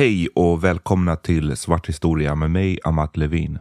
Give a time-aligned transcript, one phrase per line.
[0.00, 3.58] Hej och välkomna till Svart historia med mig, Amat Levin.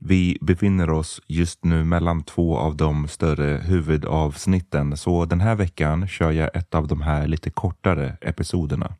[0.00, 6.08] Vi befinner oss just nu mellan två av de större huvudavsnitten, så den här veckan
[6.08, 8.94] kör jag ett av de här lite kortare episoderna.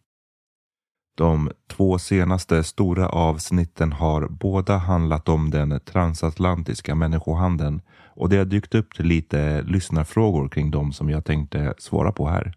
[1.17, 7.83] De två senaste stora avsnitten har båda handlat om den transatlantiska människohandeln
[8.17, 12.55] och det har dykt upp lite lyssnarfrågor kring dem som jag tänkte svara på här.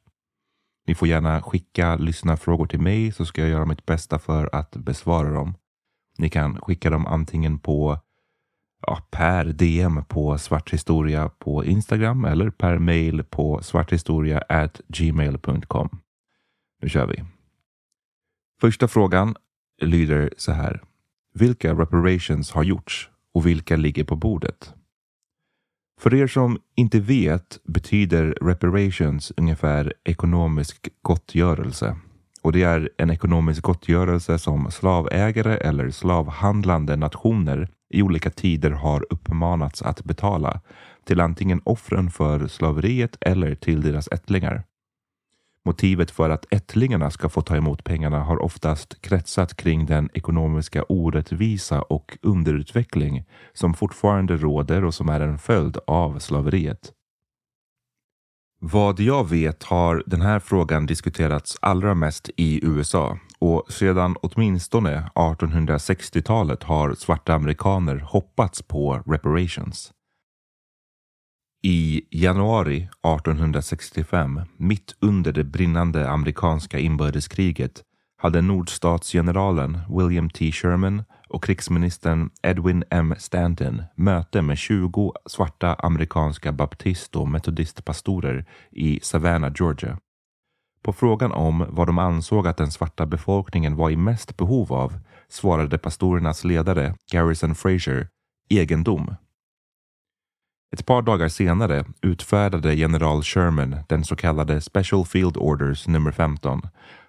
[0.86, 4.72] Ni får gärna skicka lyssnarfrågor till mig så ska jag göra mitt bästa för att
[4.72, 5.56] besvara dem.
[6.18, 8.00] Ni kan skicka dem antingen på
[8.88, 15.90] ja, per DM på svarthistoria på Instagram eller per mail på svarthistoria gmail.com.
[16.82, 17.24] Nu kör vi.
[18.62, 19.36] Första frågan
[19.82, 20.82] lyder så här.
[21.34, 24.74] Vilka reparations har gjorts och vilka ligger på bordet?
[26.04, 31.98] För er som inte vet betyder reparations ungefär ekonomisk gottgörelse.
[32.42, 39.06] Och det är en ekonomisk gottgörelse som slavägare eller slavhandlande nationer i olika tider har
[39.10, 40.62] uppmanats att betala
[41.06, 44.64] till antingen offren för slaveriet eller till deras ättlingar.
[45.66, 50.84] Motivet för att ättlingarna ska få ta emot pengarna har oftast kretsat kring den ekonomiska
[50.84, 56.92] orättvisa och underutveckling som fortfarande råder och som är en följd av slaveriet.
[58.60, 65.10] Vad jag vet har den här frågan diskuterats allra mest i USA och sedan åtminstone
[65.16, 69.92] 1860-talet har svarta amerikaner hoppats på reparations.
[71.66, 77.82] I januari 1865, mitt under det brinnande amerikanska inbördeskriget,
[78.18, 80.52] hade nordstatsgeneralen William T.
[80.52, 83.16] Sherman och krigsministern Edwin M.
[83.18, 89.98] Stanton möte med 20 svarta amerikanska baptist och metodistpastorer i Savannah, Georgia.
[90.82, 95.00] På frågan om vad de ansåg att den svarta befolkningen var i mest behov av
[95.30, 98.08] svarade pastorernas ledare Garrison Fraser
[98.50, 99.16] egendom
[100.74, 106.62] ett par dagar senare utfärdade general Sherman den så kallade Special Field Orders nummer 15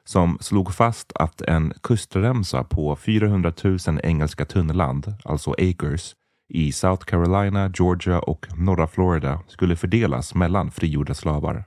[0.04, 6.14] som slog fast att en kustremsa på 400 000 engelska tunnland, alltså acres,
[6.48, 11.64] i South Carolina, Georgia och norra Florida skulle fördelas mellan frigjorda slavar.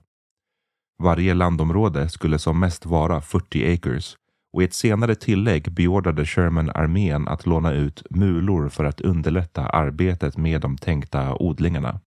[1.03, 4.15] Varje landområde skulle som mest vara 40 acres
[4.57, 9.65] och i ett senare tillägg beordrade Sherman armén att låna ut mulor för att underlätta
[9.65, 11.99] arbetet med de tänkta odlingarna.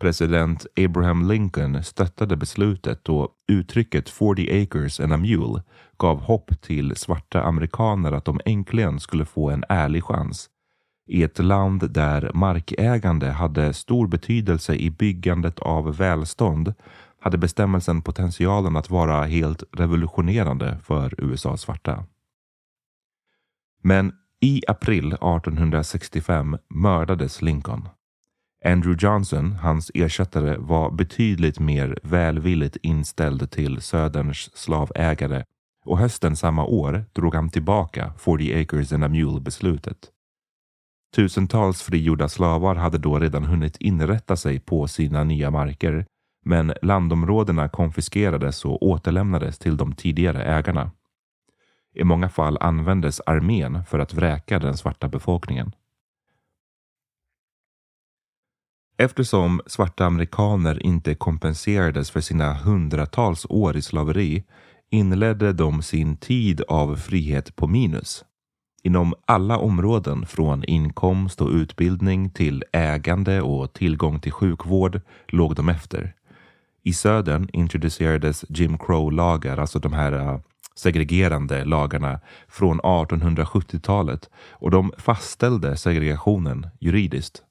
[0.00, 5.62] President Abraham Lincoln stöttade beslutet och uttrycket 40 acres and a mule
[5.98, 10.50] gav hopp till svarta amerikaner att de äntligen skulle få en ärlig chans.
[11.08, 16.74] I ett land där markägande hade stor betydelse i byggandet av välstånd
[17.26, 22.04] hade bestämmelsen potentialen att vara helt revolutionerande för USAs svarta.
[23.82, 27.88] Men i april 1865 mördades Lincoln.
[28.64, 35.44] Andrew Johnson, hans ersättare, var betydligt mer välvilligt inställd till Söderns slavägare
[35.84, 39.98] och hösten samma år drog han tillbaka 40 acres and a mule beslutet.
[41.16, 46.06] Tusentals frigjorda slavar hade då redan hunnit inrätta sig på sina nya marker,
[46.46, 50.90] men landområdena konfiskerades och återlämnades till de tidigare ägarna.
[51.94, 55.72] I många fall användes armén för att vräka den svarta befolkningen.
[58.98, 64.44] Eftersom svarta amerikaner inte kompenserades för sina hundratals år i slaveri
[64.90, 68.24] inledde de sin tid av frihet på minus.
[68.82, 75.68] Inom alla områden från inkomst och utbildning till ägande och tillgång till sjukvård låg de
[75.68, 76.15] efter.
[76.86, 80.40] I södern introducerades Jim Crow-lagar, alltså de här äh,
[80.74, 87.42] segregerande lagarna från 1870-talet och de fastställde segregationen juridiskt.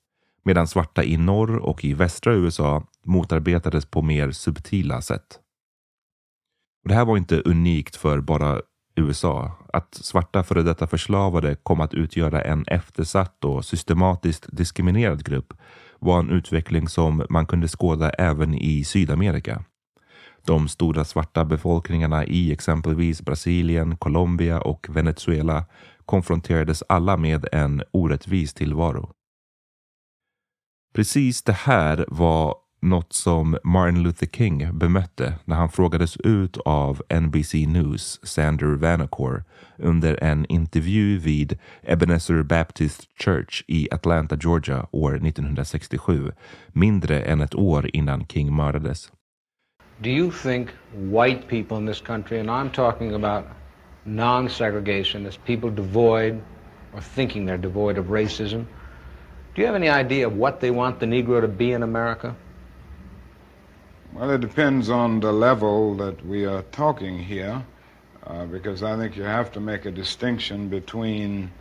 [0.44, 5.40] Medan svarta i norr och i västra USA motarbetades på mer subtila sätt.
[6.84, 8.62] Och det här var inte unikt för bara
[8.96, 9.52] USA.
[9.74, 15.54] Att svarta före detta förslavade kom att utgöra en eftersatt och systematiskt diskriminerad grupp
[16.00, 19.64] var en utveckling som man kunde skåda även i Sydamerika.
[20.46, 25.66] De stora svarta befolkningarna i exempelvis Brasilien, Colombia och Venezuela
[26.06, 29.10] konfronterades alla med en orättvis tillvaro.
[30.96, 37.02] Precis det här var något som Martin Luther King bemötte när han frågades ut av
[37.22, 39.44] NBC News Sander Vanacore
[39.78, 46.32] under en intervju vid Ebenezer Baptist Church i Atlanta, Georgia år 1967,
[46.68, 49.12] mindre än ett år innan King mördades.
[49.98, 53.46] Do you think white people in this country, and I'm talking about
[54.04, 56.42] non-segregationists, people devoid
[56.94, 58.66] or thinking they're devoid of racism,
[59.56, 62.36] do you have any idea of what they want the Negro to be in America?
[64.16, 67.62] Well, it depends on the level that we are talking here,
[68.26, 71.52] uh, because I think you have to make a distinction between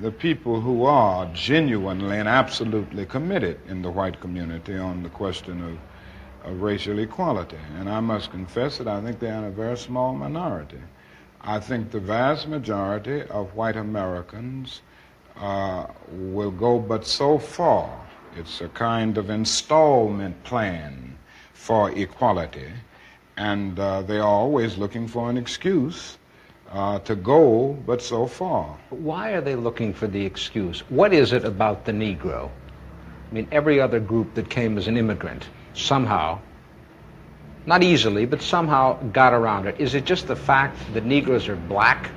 [0.00, 5.62] the people who are genuinely and absolutely committed in the white community on the question
[5.62, 7.60] of, of racial equality.
[7.78, 10.80] And I must confess that I think they're in a very small minority.
[11.40, 14.80] I think the vast majority of white Americans
[15.36, 18.08] uh, will go but so far.
[18.36, 21.15] It's a kind of installment plan
[21.66, 22.70] for equality,
[23.36, 26.16] and uh, they are always looking for an excuse
[26.70, 28.78] uh, to go but so far.
[28.90, 30.88] Why are they looking for the excuse?
[30.90, 32.48] What is it about the Negro?
[32.48, 36.38] I mean, every other group that came as an immigrant somehow,
[37.66, 39.74] not easily, but somehow got around it.
[39.80, 42.12] Is it just the fact that Negroes are black?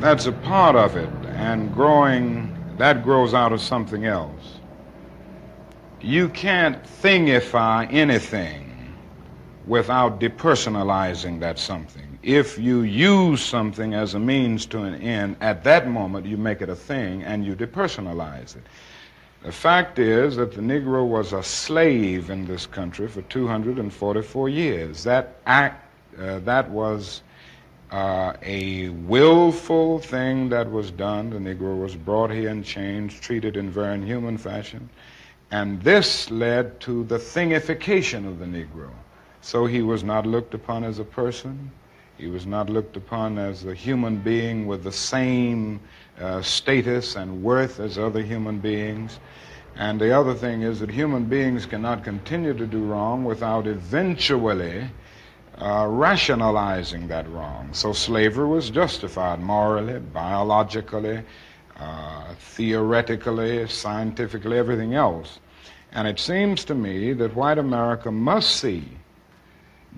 [0.00, 4.58] That's a part of it, and growing, that grows out of something else.
[6.00, 8.69] You can't thingify anything
[9.66, 12.18] without depersonalizing that something.
[12.22, 16.60] If you use something as a means to an end, at that moment you make
[16.62, 18.62] it a thing and you depersonalize it.
[19.42, 25.02] The fact is that the Negro was a slave in this country for 244 years.
[25.04, 25.86] That act,
[26.18, 27.22] uh, that was
[27.90, 31.30] uh, a willful thing that was done.
[31.30, 34.90] The Negro was brought here in chains, treated in very inhuman fashion.
[35.50, 38.90] And this led to the thingification of the Negro.
[39.42, 41.70] So he was not looked upon as a person.
[42.18, 45.80] He was not looked upon as a human being with the same
[46.20, 49.18] uh, status and worth as other human beings.
[49.76, 54.90] And the other thing is that human beings cannot continue to do wrong without eventually
[55.56, 57.70] uh, rationalizing that wrong.
[57.72, 61.22] So slavery was justified morally, biologically,
[61.78, 65.40] uh, theoretically, scientifically, everything else.
[65.92, 68.99] And it seems to me that white America must see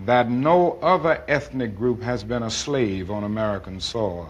[0.07, 4.29] that no other ethnic group has been a slave on American soil.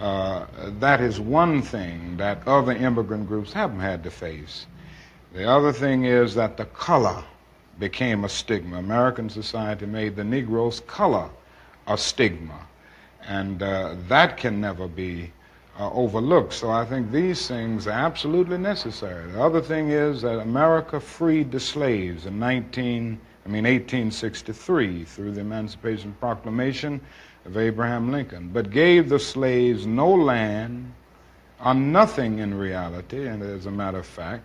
[0.00, 0.46] Uh,
[0.80, 4.66] that is one thing that other immigrant groups haven't had to face.
[5.32, 7.22] The other thing is that the color
[7.78, 8.78] became a stigma.
[8.78, 11.30] American society made the Negro's color
[11.86, 12.66] a stigma,
[13.26, 15.32] and uh, that can never be
[15.78, 16.52] uh, overlooked.
[16.52, 19.30] So I think these things are absolutely necessary.
[19.30, 25.32] The other thing is that America freed the slaves in 19- I mean 1863 through
[25.32, 27.00] the Emancipation Proclamation
[27.44, 30.92] of Abraham Lincoln, but gave the slaves no land
[31.64, 34.44] or nothing in reality, and as a matter of fact,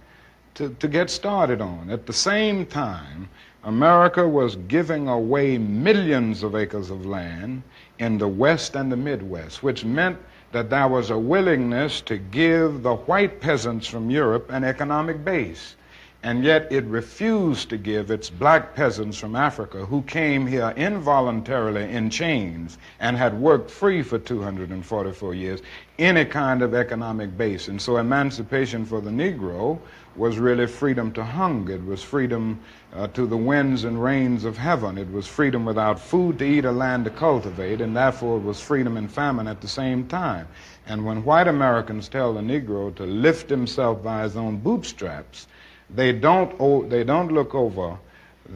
[0.56, 1.92] to, to get started on.
[1.92, 3.30] At the same time,
[3.63, 7.62] America was giving away millions of acres of land
[8.00, 10.18] in the West and the Midwest, which meant
[10.51, 15.75] that there was a willingness to give the white peasants from Europe an economic base.
[16.24, 21.83] And yet it refused to give its black peasants from Africa who came here involuntarily
[21.91, 25.62] in chains and had worked free for 244 years
[26.00, 27.67] any kind of economic base.
[27.67, 29.79] And so emancipation for the Negro
[30.15, 31.75] was really freedom to hunger.
[31.75, 32.59] It was freedom
[32.93, 34.97] uh, to the winds and rains of heaven.
[34.97, 38.59] It was freedom without food to eat or land to cultivate, and therefore it was
[38.59, 40.47] freedom and famine at the same time.
[40.88, 45.47] And when white Americans tell the Negro to lift himself by his own bootstraps,
[45.89, 47.98] they don't, they don't look over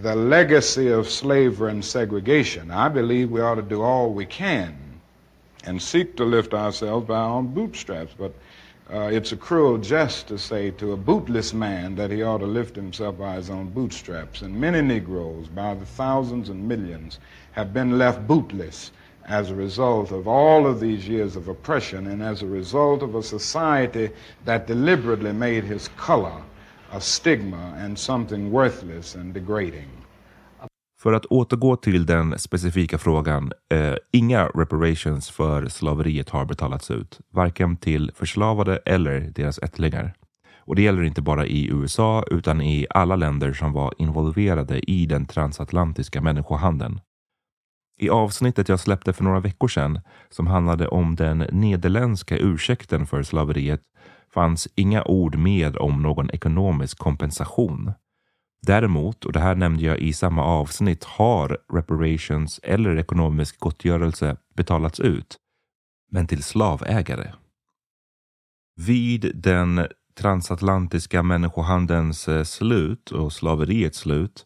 [0.02, 2.72] the legacy of slavery and segregation.
[2.72, 4.78] I believe we ought to do all we can
[5.66, 8.14] and seek to lift ourselves by our own bootstraps.
[8.18, 8.34] But
[8.92, 12.46] uh, it's a cruel jest to say to a bootless man that he ought to
[12.46, 14.42] lift himself by his own bootstraps.
[14.42, 17.20] And many Negroes, by the thousands and millions,
[17.52, 18.92] have been left bootless
[19.26, 23.16] as a result of all of these years of oppression and as a result of
[23.16, 24.10] a society
[24.46, 26.42] that deliberately made his color
[26.92, 29.88] a stigma and something worthless and degrading.
[31.02, 33.52] För att återgå till den specifika frågan.
[33.74, 37.20] Eh, inga reparations för slaveriet har betalats ut.
[37.30, 40.14] Varken till förslavade eller deras ättlingar.
[40.58, 45.06] Och det gäller inte bara i USA utan i alla länder som var involverade i
[45.06, 47.00] den transatlantiska människohandeln.
[48.00, 53.24] I avsnittet jag släppte för några veckor sedan som handlade om den nederländska ursäkten för
[53.24, 53.82] slaveriet
[54.34, 57.94] fanns inga ord med om någon ekonomisk kompensation.
[58.68, 65.00] Däremot, och det här nämnde jag i samma avsnitt, har reparations eller ekonomisk gottgörelse betalats
[65.00, 65.38] ut,
[66.12, 67.34] men till slavägare.
[68.76, 69.88] Vid den
[70.20, 74.46] transatlantiska människohandelns eh, slut och slaveriets slut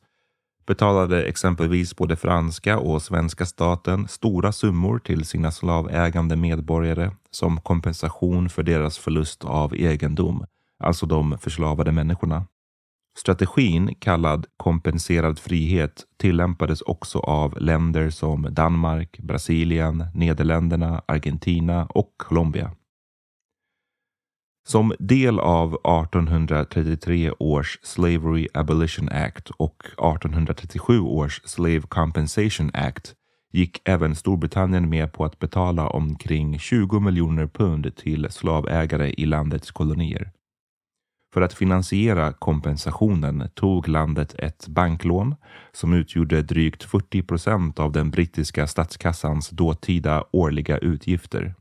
[0.67, 8.49] betalade exempelvis både franska och svenska staten stora summor till sina slavägande medborgare som kompensation
[8.49, 10.45] för deras förlust av egendom,
[10.79, 12.45] alltså de förslavade människorna.
[13.17, 22.71] Strategin kallad kompenserad frihet tillämpades också av länder som Danmark, Brasilien, Nederländerna, Argentina och Colombia.
[24.67, 33.13] Som del av 1833 års Slavery Abolition Act och 1837 års Slave Compensation Act
[33.53, 39.71] gick även Storbritannien med på att betala omkring 20 miljoner pund till slavägare i landets
[39.71, 40.31] kolonier.
[41.33, 45.35] För att finansiera kompensationen tog landet ett banklån
[45.71, 51.55] som utgjorde drygt 40 procent av den brittiska statskassans dåtida årliga utgifter.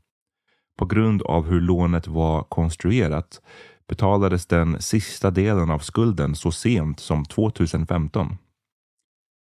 [0.77, 3.41] På grund av hur lånet var konstruerat
[3.87, 8.37] betalades den sista delen av skulden så sent som 2015.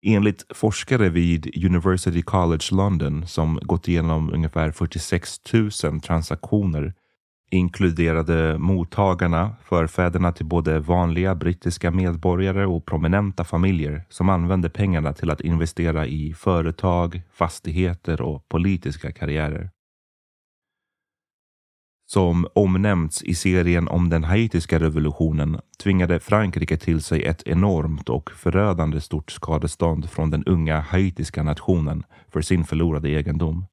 [0.05, 5.53] Enligt forskare vid University College London som gått igenom ungefär 46
[5.83, 6.93] 000 transaktioner
[7.51, 15.29] inkluderade mottagarna förfäderna till både vanliga brittiska medborgare och prominenta familjer som använde pengarna till
[15.29, 19.69] att investera i företag, fastigheter och politiska karriärer.
[22.07, 28.31] Som omnämnts i serien om den haitiska revolutionen tvingade Frankrike till sig ett enormt och
[28.31, 33.65] förödande stort skadestånd från den unga haitiska nationen för sin förlorade egendom.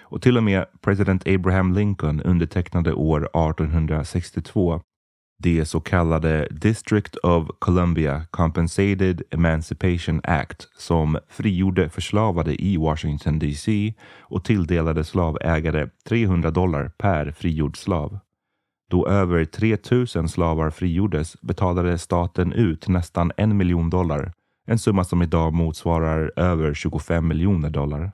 [0.00, 4.80] Och till och med president Abraham Lincoln undertecknade år 1862
[5.42, 13.94] det så kallade District of Columbia Compensated Emancipation Act som frigjorde förslavade i Washington DC
[14.18, 18.18] och tilldelade slavägare 300 dollar per frigjord slav.
[18.90, 24.32] Då över 3000 slavar frigjordes betalade staten ut nästan en miljon dollar,
[24.66, 28.12] en summa som idag motsvarar över 25 miljoner dollar.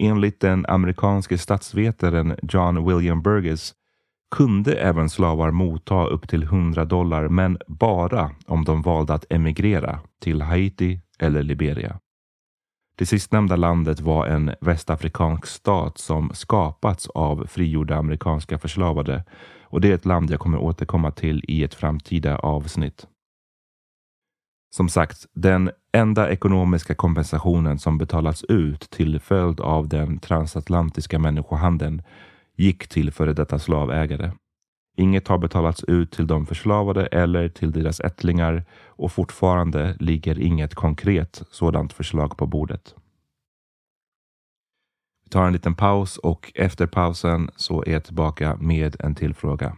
[0.00, 3.74] Enligt den amerikanske statsvetaren John William Burgess
[4.30, 10.00] kunde även slavar motta upp till 100 dollar, men bara om de valde att emigrera
[10.20, 11.98] till Haiti eller Liberia.
[12.98, 19.24] Det sistnämnda landet var en västafrikansk stat som skapats av frigjorda amerikanska förslavade
[19.62, 23.06] och det är ett land jag kommer återkomma till i ett framtida avsnitt.
[24.70, 32.02] Som sagt, den enda ekonomiska kompensationen som betalats ut till följd av den transatlantiska människohandeln
[32.58, 34.32] gick till före detta slavägare.
[34.96, 40.74] Inget har betalats ut till de förslavade eller till deras ättlingar och fortfarande ligger inget
[40.74, 42.94] konkret sådant förslag på bordet.
[45.24, 49.34] Vi tar en liten paus och efter pausen så är jag tillbaka med en till
[49.34, 49.76] fråga.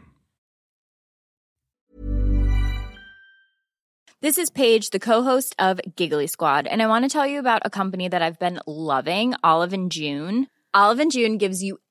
[4.23, 7.63] This is Paige, the co-host of Giggly Squad, and I want to tell you about
[7.65, 10.47] a company that I've been loving, Olive and June.
[10.75, 11.79] Olive and June gives you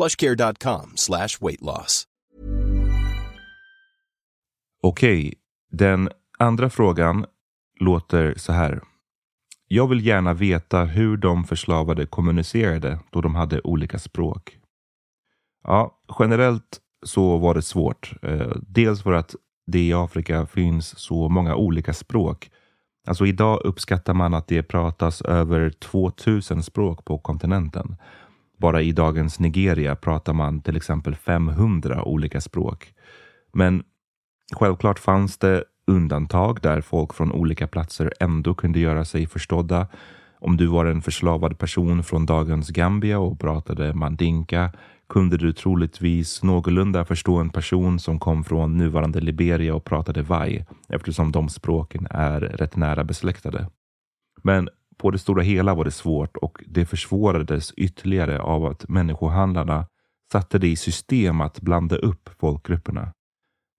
[0.00, 2.06] plushcare.com slash weight loss.
[4.82, 5.34] Okej,
[5.70, 7.26] den andra frågan
[7.80, 8.80] låter så här.
[9.68, 14.58] Jag vill gärna veta hur de förslavade kommunicerade då de hade olika språk.
[15.64, 18.12] Ja, generellt så var det svårt.
[18.22, 19.34] Eh, dels för att
[19.66, 22.50] det i Afrika finns så många olika språk.
[23.06, 27.96] Alltså idag uppskattar man att det pratas över 2000 språk på kontinenten.
[28.60, 32.94] Bara i dagens Nigeria pratar man till exempel 500 olika språk.
[33.52, 33.82] Men
[34.56, 39.88] självklart fanns det undantag där folk från olika platser ändå kunde göra sig förstådda.
[40.38, 44.72] Om du var en förslavad person från dagens Gambia och pratade mandinka
[45.08, 50.64] kunde du troligtvis någorlunda förstå en person som kom från nuvarande Liberia och pratade vai
[50.88, 53.66] eftersom de språken är rätt nära besläktade.
[54.42, 54.68] Men
[55.00, 59.86] på det stora hela var det svårt och det försvårades ytterligare av att människohandlarna
[60.32, 63.12] satte det i system att blanda upp folkgrupperna.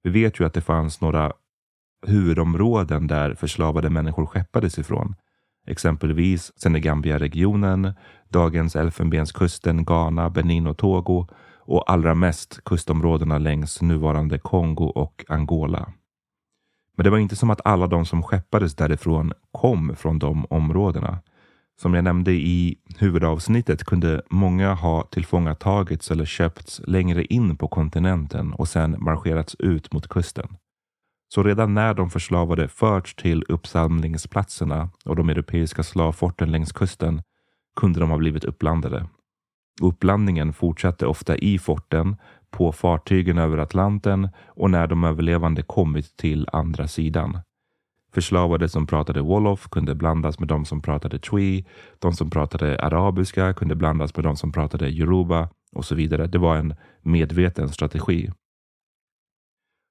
[0.03, 1.31] Vi vet ju att det fanns några
[2.07, 5.15] huvudområden där förslavade människor skeppades ifrån.
[5.67, 7.93] Exempelvis Senegambia-regionen,
[8.29, 11.27] dagens Elfenbenskusten, Ghana, Benin och Togo
[11.59, 15.93] och allra mest kustområdena längs nuvarande Kongo och Angola.
[17.01, 21.19] Men det var inte som att alla de som skeppades därifrån kom från de områdena.
[21.81, 28.53] Som jag nämnde i huvudavsnittet kunde många ha tillfångatagits eller köpts längre in på kontinenten
[28.53, 30.57] och sedan marscherats ut mot kusten.
[31.33, 37.21] Så redan när de förslavade förts till uppsamlingsplatserna och de europeiska slavforten längs kusten
[37.75, 39.07] kunde de ha blivit uppblandade.
[39.81, 42.15] Uppblandningen fortsatte ofta i forten
[42.51, 47.39] på fartygen över Atlanten och när de överlevande kommit till andra sidan.
[48.13, 51.65] Förslavade som pratade Wolof kunde blandas med de som pratade Twi.
[51.99, 56.27] De som pratade arabiska kunde blandas med de som pratade Yoruba och så vidare.
[56.27, 58.31] Det var en medveten strategi.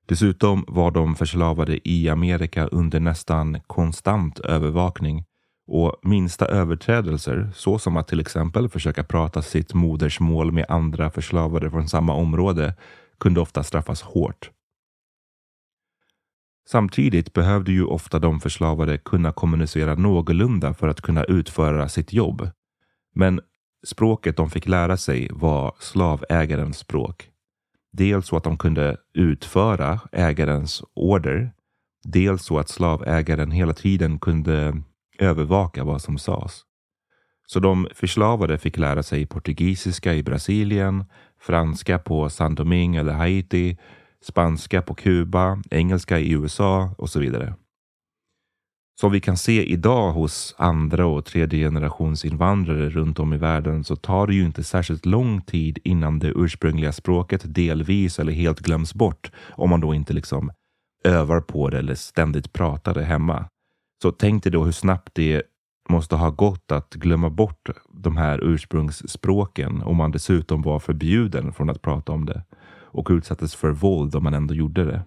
[0.07, 5.25] Dessutom var de förslavade i Amerika under nästan konstant övervakning
[5.71, 11.89] och minsta överträdelser, såsom att till exempel försöka prata sitt modersmål med andra förslavade från
[11.89, 12.75] samma område,
[13.19, 14.51] kunde ofta straffas hårt.
[16.69, 22.51] Samtidigt behövde ju ofta de förslavade kunna kommunicera någorlunda för att kunna utföra sitt jobb.
[23.15, 23.41] Men
[23.87, 27.31] språket de fick lära sig var slavägarens språk.
[27.93, 31.53] Dels så att de kunde utföra ägarens order.
[32.05, 34.83] Dels så att slavägaren hela tiden kunde
[35.21, 36.63] övervaka vad som sades.
[37.47, 41.05] Så de förslavade fick lära sig portugisiska i Brasilien,
[41.41, 43.79] franska på San Domingue eller Haiti,
[44.23, 47.55] spanska på Kuba, engelska i USA och så vidare.
[49.01, 53.85] Som vi kan se idag hos andra och tredje generations invandrare runt om i världen
[53.85, 58.61] så tar det ju inte särskilt lång tid innan det ursprungliga språket delvis eller helt
[58.61, 60.51] glöms bort om man då inte liksom
[61.05, 63.49] övar på det eller ständigt pratar det hemma.
[64.03, 65.43] Så tänk dig då hur snabbt det
[65.89, 71.71] måste ha gått att glömma bort de här ursprungsspråken om man dessutom var förbjuden från
[71.71, 72.45] att prata om det
[72.93, 75.03] och utsattes för våld om man ändå gjorde det.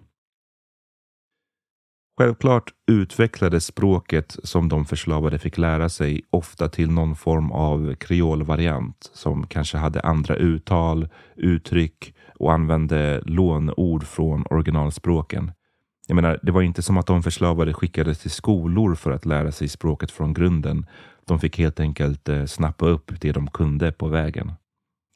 [2.18, 9.10] Självklart utvecklades språket som de förslavade fick lära sig ofta till någon form av kreolvariant
[9.12, 15.52] som kanske hade andra uttal, uttryck och använde lånord från originalspråken.
[16.06, 19.52] Jag menar, det var inte som att de förslavade skickades till skolor för att lära
[19.52, 20.86] sig språket från grunden.
[21.26, 24.52] De fick helt enkelt eh, snappa upp det de kunde på vägen.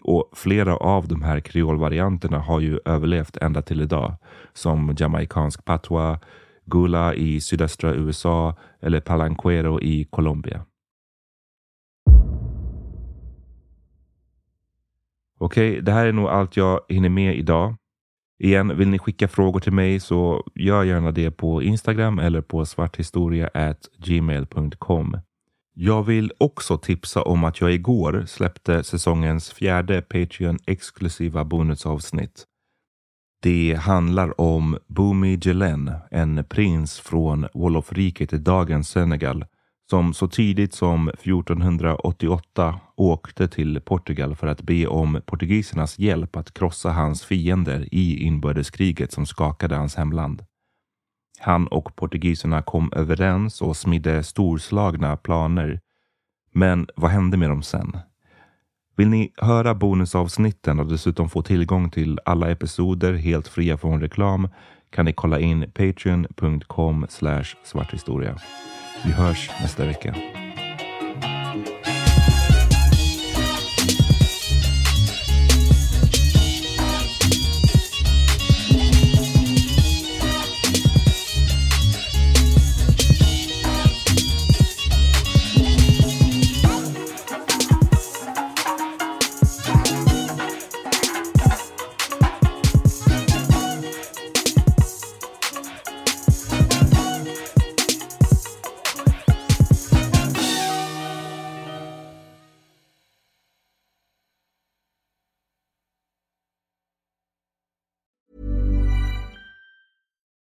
[0.04, 4.16] Och flera av de här kreolvarianterna har ju överlevt ända till idag.
[4.52, 6.20] Som jamaicansk patwa,
[6.64, 10.64] Gula i sydöstra USA eller Palanquero i Colombia.
[15.40, 17.74] Okej, okay, det här är nog allt jag hinner med idag.
[18.38, 22.66] Igen, vill ni skicka frågor till mig så gör gärna det på Instagram eller på
[22.66, 25.18] svarthistoria@gmail.com.
[25.74, 32.44] Jag vill också tipsa om att jag igår släppte säsongens fjärde Patreon exklusiva bonusavsnitt.
[33.42, 39.44] Det handlar om Bumi Jelen, en prins från Wolofriket i dagens Senegal
[39.90, 46.54] som så tidigt som 1488 åkte till Portugal för att be om portugisernas hjälp att
[46.54, 50.44] krossa hans fiender i inbördeskriget som skakade hans hemland.
[51.40, 55.80] Han och portugiserna kom överens och smidde storslagna planer.
[56.52, 57.98] Men vad hände med dem sen?
[58.96, 64.48] Vill ni höra bonusavsnitten och dessutom få tillgång till alla episoder helt fria från reklam
[64.90, 67.06] kan ni kolla in patreon.com
[67.62, 68.36] svarthistoria.
[69.04, 70.14] Vi hörs nästa vecka.